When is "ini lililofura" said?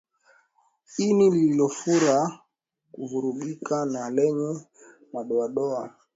1.05-2.17